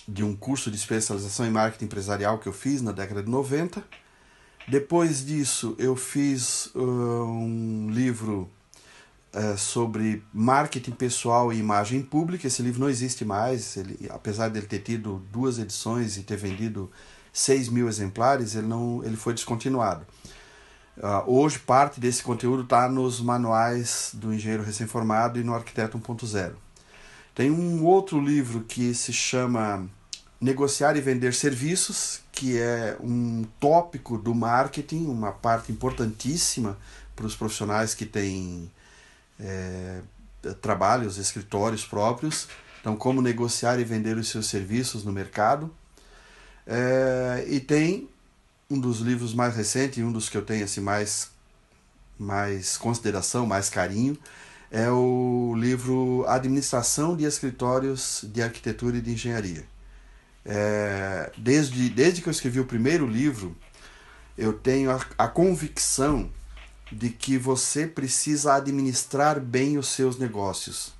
de 0.07 0.23
um 0.23 0.35
curso 0.35 0.69
de 0.69 0.77
especialização 0.77 1.45
em 1.45 1.51
marketing 1.51 1.85
empresarial 1.85 2.37
que 2.37 2.47
eu 2.47 2.53
fiz 2.53 2.81
na 2.81 2.91
década 2.91 3.23
de 3.23 3.29
90. 3.29 3.83
Depois 4.67 5.25
disso, 5.25 5.75
eu 5.77 5.95
fiz 5.95 6.67
uh, 6.75 6.79
um 6.79 7.89
livro 7.91 8.49
uh, 9.33 9.57
sobre 9.57 10.23
marketing 10.33 10.91
pessoal 10.91 11.53
e 11.53 11.57
imagem 11.57 12.01
pública. 12.01 12.47
Esse 12.47 12.61
livro 12.61 12.79
não 12.79 12.89
existe 12.89 13.23
mais, 13.23 13.77
ele, 13.77 14.07
apesar 14.09 14.49
de 14.49 14.57
ele 14.57 14.67
ter 14.67 14.79
tido 14.79 15.23
duas 15.31 15.59
edições 15.59 16.17
e 16.17 16.23
ter 16.23 16.37
vendido 16.37 16.89
6 17.31 17.69
mil 17.69 17.87
exemplares, 17.87 18.55
ele, 18.55 18.67
não, 18.67 19.03
ele 19.03 19.15
foi 19.15 19.33
descontinuado. 19.33 20.05
Uh, 20.97 21.29
hoje, 21.29 21.59
parte 21.59 21.99
desse 21.99 22.23
conteúdo 22.23 22.63
está 22.63 22.87
nos 22.87 23.19
manuais 23.19 24.11
do 24.13 24.33
engenheiro 24.33 24.63
recém-formado 24.63 25.39
e 25.39 25.43
no 25.43 25.53
Arquiteto 25.53 25.99
1.0. 25.99 26.53
Tem 27.35 27.51
um 27.51 27.83
outro 27.83 28.19
livro 28.19 28.61
que 28.61 28.93
se 28.93 29.11
chama 29.11 29.89
Negociar 30.45 30.95
e 30.95 31.01
Vender 31.01 31.33
Serviços, 31.33 32.21
que 32.31 32.59
é 32.59 32.95
um 33.01 33.47
tópico 33.59 34.15
do 34.15 34.35
marketing, 34.35 35.07
uma 35.07 35.31
parte 35.31 35.71
importantíssima 35.71 36.77
para 37.15 37.25
os 37.25 37.35
profissionais 37.35 37.95
que 37.95 38.05
têm 38.05 38.69
é, 39.39 40.01
trabalhos, 40.61 41.17
escritórios 41.17 41.83
próprios. 41.83 42.47
Então, 42.79 42.95
como 42.95 43.23
negociar 43.23 43.79
e 43.79 43.83
vender 43.83 44.17
os 44.17 44.29
seus 44.29 44.45
serviços 44.45 45.03
no 45.03 45.11
mercado. 45.11 45.73
É, 46.67 47.43
e 47.47 47.59
tem 47.59 48.07
um 48.69 48.79
dos 48.79 48.99
livros 48.99 49.33
mais 49.33 49.55
recentes, 49.55 50.03
um 50.03 50.11
dos 50.11 50.29
que 50.29 50.37
eu 50.37 50.45
tenho 50.45 50.63
assim, 50.63 50.79
mais, 50.79 51.31
mais 52.19 52.77
consideração, 52.77 53.47
mais 53.47 53.67
carinho, 53.67 54.15
é 54.69 54.91
o 54.91 55.55
livro 55.57 56.23
Administração 56.27 57.17
de 57.17 57.23
Escritórios 57.23 58.23
de 58.31 58.43
Arquitetura 58.43 58.97
e 58.97 59.01
de 59.01 59.11
Engenharia. 59.11 59.74
É, 60.45 61.31
desde, 61.37 61.89
desde 61.89 62.21
que 62.21 62.29
eu 62.29 62.31
escrevi 62.31 62.59
o 62.59 62.65
primeiro 62.65 63.07
livro, 63.07 63.55
eu 64.37 64.53
tenho 64.53 64.91
a, 64.91 65.03
a 65.17 65.27
convicção 65.27 66.29
de 66.91 67.09
que 67.09 67.37
você 67.37 67.87
precisa 67.87 68.53
administrar 68.53 69.39
bem 69.39 69.77
os 69.77 69.87
seus 69.87 70.17
negócios. 70.17 70.93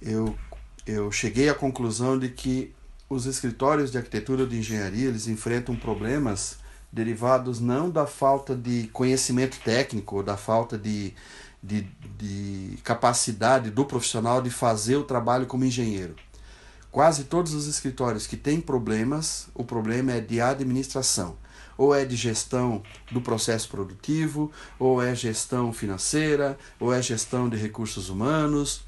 Eu, 0.00 0.36
eu 0.86 1.10
cheguei 1.10 1.48
à 1.48 1.54
conclusão 1.54 2.18
de 2.18 2.28
que 2.28 2.72
os 3.10 3.26
escritórios 3.26 3.90
de 3.90 3.98
arquitetura 3.98 4.42
ou 4.42 4.48
de 4.48 4.58
engenharia 4.58 5.08
eles 5.08 5.26
enfrentam 5.26 5.74
problemas 5.74 6.58
derivados 6.92 7.60
não 7.60 7.90
da 7.90 8.06
falta 8.06 8.54
de 8.54 8.88
conhecimento 8.92 9.58
técnico, 9.60 10.16
ou 10.16 10.22
da 10.22 10.36
falta 10.36 10.78
de, 10.78 11.12
de, 11.62 11.82
de 12.16 12.78
capacidade 12.82 13.70
do 13.70 13.84
profissional 13.84 14.40
de 14.40 14.50
fazer 14.50 14.96
o 14.96 15.04
trabalho 15.04 15.46
como 15.46 15.64
engenheiro. 15.64 16.14
Quase 16.98 17.22
todos 17.22 17.54
os 17.54 17.68
escritórios 17.68 18.26
que 18.26 18.36
têm 18.36 18.60
problemas, 18.60 19.46
o 19.54 19.62
problema 19.62 20.14
é 20.14 20.20
de 20.20 20.40
administração. 20.40 21.36
Ou 21.76 21.94
é 21.94 22.04
de 22.04 22.16
gestão 22.16 22.82
do 23.12 23.20
processo 23.20 23.68
produtivo, 23.68 24.50
ou 24.80 25.00
é 25.00 25.14
gestão 25.14 25.72
financeira, 25.72 26.58
ou 26.80 26.92
é 26.92 27.00
gestão 27.00 27.48
de 27.48 27.56
recursos 27.56 28.08
humanos, 28.08 28.82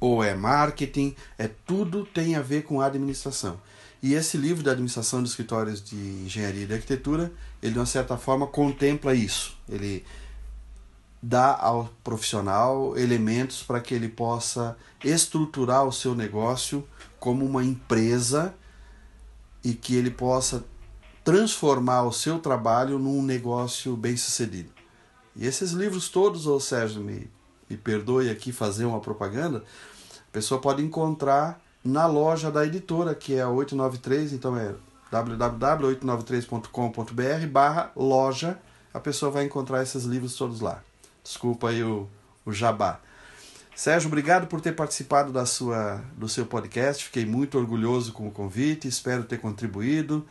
ou 0.00 0.24
é 0.24 0.34
marketing, 0.34 1.14
é 1.38 1.46
tudo 1.46 2.04
tem 2.04 2.34
a 2.34 2.42
ver 2.42 2.64
com 2.64 2.80
administração. 2.80 3.60
E 4.02 4.14
esse 4.14 4.36
livro 4.36 4.64
da 4.64 4.72
administração 4.72 5.22
de 5.22 5.28
escritórios 5.28 5.80
de 5.80 5.94
engenharia 5.94 6.64
e 6.64 6.66
de 6.66 6.74
arquitetura, 6.74 7.32
ele 7.62 7.74
de 7.74 7.78
uma 7.78 7.86
certa 7.86 8.16
forma 8.16 8.48
contempla 8.48 9.14
isso. 9.14 9.56
Ele 9.68 10.04
dá 11.22 11.56
ao 11.56 11.88
profissional 12.04 12.96
elementos 12.96 13.62
para 13.62 13.80
que 13.80 13.94
ele 13.94 14.08
possa 14.08 14.76
estruturar 15.04 15.84
o 15.84 15.92
seu 15.92 16.14
negócio 16.14 16.86
como 17.18 17.44
uma 17.44 17.64
empresa 17.64 18.54
e 19.64 19.74
que 19.74 19.96
ele 19.96 20.10
possa 20.10 20.64
transformar 21.24 22.04
o 22.04 22.12
seu 22.12 22.38
trabalho 22.38 22.98
num 22.98 23.22
negócio 23.22 23.96
bem 23.96 24.16
sucedido. 24.16 24.70
E 25.34 25.46
esses 25.46 25.72
livros 25.72 26.08
todos, 26.08 26.46
ô 26.46 26.60
Sérgio, 26.60 27.02
me, 27.02 27.28
me 27.68 27.76
perdoe 27.76 28.30
aqui 28.30 28.52
fazer 28.52 28.84
uma 28.84 29.00
propaganda, 29.00 29.64
a 30.28 30.32
pessoa 30.32 30.60
pode 30.60 30.82
encontrar 30.82 31.60
na 31.82 32.06
loja 32.06 32.50
da 32.50 32.64
editora, 32.64 33.14
que 33.14 33.34
é 33.34 33.42
a 33.42 33.48
893, 33.48 34.32
então 34.32 34.56
é 34.56 34.74
www.893.com.br 35.10 37.46
barra 37.50 37.90
loja, 37.96 38.58
a 38.92 39.00
pessoa 39.00 39.30
vai 39.30 39.44
encontrar 39.44 39.82
esses 39.82 40.04
livros 40.04 40.36
todos 40.36 40.60
lá. 40.60 40.82
Desculpa 41.26 41.70
aí 41.70 41.82
o, 41.82 42.06
o 42.44 42.52
jabá. 42.52 43.00
Sérgio, 43.74 44.06
obrigado 44.06 44.46
por 44.46 44.60
ter 44.60 44.72
participado 44.72 45.32
da 45.32 45.44
sua, 45.44 46.00
do 46.16 46.28
seu 46.28 46.46
podcast. 46.46 47.04
Fiquei 47.04 47.26
muito 47.26 47.58
orgulhoso 47.58 48.12
com 48.12 48.28
o 48.28 48.30
convite, 48.30 48.86
espero 48.86 49.24
ter 49.24 49.38
contribuído. 49.38 50.24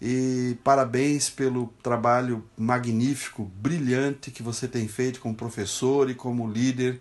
E 0.00 0.58
parabéns 0.62 1.30
pelo 1.30 1.72
trabalho 1.82 2.44
magnífico, 2.56 3.50
brilhante 3.56 4.30
que 4.30 4.42
você 4.42 4.68
tem 4.68 4.86
feito 4.86 5.20
como 5.20 5.34
professor 5.34 6.10
e 6.10 6.14
como 6.14 6.46
líder 6.46 7.00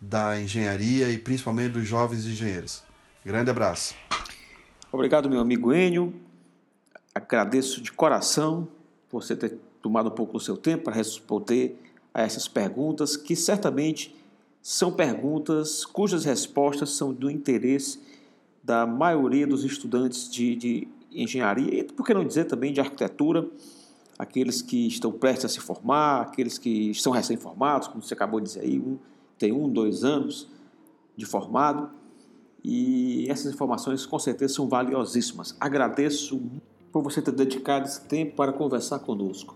da 0.00 0.40
engenharia 0.40 1.10
e 1.10 1.18
principalmente 1.18 1.72
dos 1.72 1.88
jovens 1.88 2.24
engenheiros. 2.24 2.84
Grande 3.24 3.50
abraço. 3.50 3.96
Obrigado, 4.92 5.28
meu 5.28 5.40
amigo 5.40 5.74
Enio. 5.74 6.14
Agradeço 7.12 7.80
de 7.80 7.90
coração 7.90 8.68
você 9.10 9.34
ter 9.34 9.58
tomado 9.82 10.10
um 10.10 10.12
pouco 10.12 10.34
do 10.34 10.40
seu 10.40 10.56
tempo 10.56 10.84
para 10.84 10.94
responder 10.94 11.76
a 12.14 12.22
essas 12.22 12.46
perguntas, 12.48 13.16
que 13.16 13.34
certamente 13.34 14.14
são 14.62 14.92
perguntas 14.92 15.84
cujas 15.84 16.24
respostas 16.24 16.90
são 16.90 17.12
do 17.12 17.30
interesse 17.30 18.00
da 18.62 18.86
maioria 18.86 19.46
dos 19.46 19.62
estudantes 19.64 20.30
de, 20.30 20.56
de 20.56 20.88
engenharia 21.12 21.80
e, 21.80 21.84
por 21.84 22.06
que 22.06 22.14
não 22.14 22.24
dizer 22.24 22.44
também, 22.44 22.72
de 22.72 22.80
arquitetura, 22.80 23.46
aqueles 24.18 24.62
que 24.62 24.86
estão 24.86 25.12
prestes 25.12 25.44
a 25.44 25.48
se 25.48 25.60
formar, 25.60 26.22
aqueles 26.22 26.56
que 26.56 26.90
estão 26.90 27.12
recém-formados, 27.12 27.88
como 27.88 28.02
você 28.02 28.14
acabou 28.14 28.40
de 28.40 28.46
dizer 28.46 28.60
aí, 28.60 28.78
um, 28.78 28.96
tem 29.38 29.52
um, 29.52 29.68
dois 29.68 30.04
anos 30.04 30.48
de 31.16 31.26
formado. 31.26 31.90
E 32.62 33.26
essas 33.28 33.52
informações 33.52 34.06
com 34.06 34.18
certeza 34.18 34.54
são 34.54 34.66
valiosíssimas. 34.66 35.54
Agradeço 35.60 36.40
por 36.90 37.02
você 37.02 37.20
ter 37.20 37.32
dedicado 37.32 37.84
esse 37.84 38.00
tempo 38.02 38.34
para 38.34 38.52
conversar 38.52 39.00
conosco. 39.00 39.54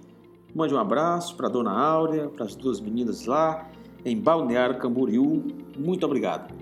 Mande 0.54 0.74
um 0.74 0.78
abraço 0.78 1.37
para 1.37 1.46
a 1.46 1.50
dona 1.50 1.70
Áurea, 1.70 2.28
para 2.28 2.46
as 2.46 2.54
duas 2.54 2.80
meninas 2.80 3.26
lá 3.26 3.68
em 4.04 4.16
Balneário 4.16 4.78
Camboriú. 4.78 5.44
Muito 5.76 6.04
obrigado. 6.06 6.52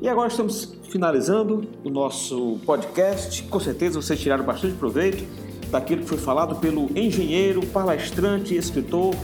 E 0.00 0.08
agora 0.08 0.28
estamos 0.28 0.76
finalizando 0.90 1.64
o 1.84 1.90
nosso 1.90 2.58
podcast. 2.66 3.42
Com 3.44 3.60
certeza 3.60 4.00
vocês 4.00 4.18
tiraram 4.18 4.44
bastante 4.44 4.74
proveito 4.76 5.24
daquilo 5.70 6.02
que 6.02 6.08
foi 6.08 6.18
falado 6.18 6.56
pelo 6.56 6.88
engenheiro, 6.98 7.64
palestrante 7.66 8.54
e 8.54 8.56
escritor 8.56 9.14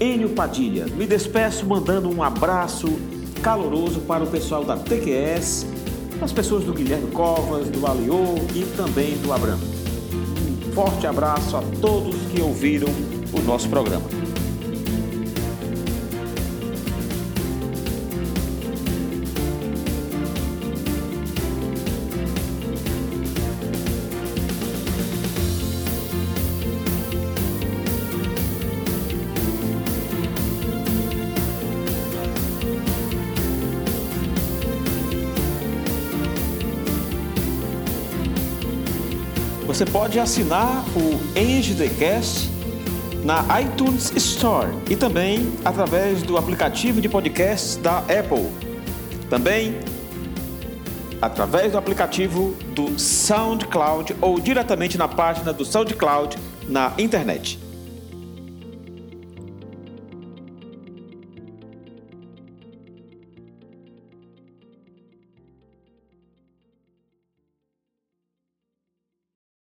Enio 0.00 0.30
Padilha. 0.30 0.86
Me 0.86 1.06
despeço 1.06 1.64
mandando 1.66 2.08
um 2.10 2.22
abraço 2.22 2.88
caloroso 3.42 4.00
para 4.00 4.24
o 4.24 4.26
pessoal 4.26 4.64
da 4.64 4.76
TQS, 4.76 5.66
as 6.20 6.32
pessoas 6.32 6.64
do 6.64 6.72
Guilherme 6.72 7.10
Covas, 7.12 7.68
do 7.68 7.86
Aliô 7.86 8.34
e 8.54 8.64
também 8.76 9.16
do 9.18 9.32
Abramo. 9.32 9.62
Um 9.62 10.72
forte 10.72 11.06
abraço 11.06 11.56
a 11.56 11.62
todos 11.80 12.14
que 12.32 12.42
ouviram 12.42 12.88
o 13.36 13.42
nosso 13.42 13.68
programa. 13.68 14.16
Você 39.66 39.84
pode 39.84 40.18
assinar 40.18 40.86
o 40.96 41.38
EngDcast 41.38 42.55
na 43.26 43.44
iTunes 43.60 44.12
Store 44.14 44.68
e 44.88 44.94
também 44.94 45.52
através 45.64 46.22
do 46.22 46.38
aplicativo 46.38 47.00
de 47.00 47.08
podcasts 47.08 47.76
da 47.76 47.98
Apple. 47.98 48.48
Também 49.28 49.74
através 51.20 51.72
do 51.72 51.78
aplicativo 51.78 52.54
do 52.72 52.96
SoundCloud 52.96 54.14
ou 54.20 54.38
diretamente 54.38 54.96
na 54.96 55.08
página 55.08 55.52
do 55.52 55.64
SoundCloud 55.64 56.38
na 56.68 56.92
internet. 56.98 57.58